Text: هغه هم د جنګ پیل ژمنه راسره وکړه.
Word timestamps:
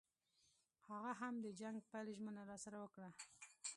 هغه 0.89 1.11
هم 1.21 1.33
د 1.45 1.47
جنګ 1.59 1.77
پیل 1.89 2.07
ژمنه 2.17 2.41
راسره 2.49 2.77
وکړه. 2.81 3.09